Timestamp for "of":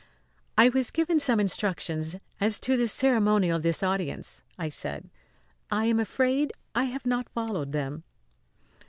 3.57-3.61